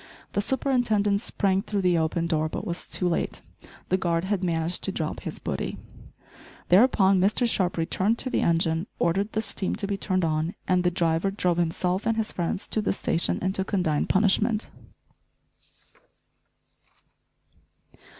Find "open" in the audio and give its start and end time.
1.99-2.25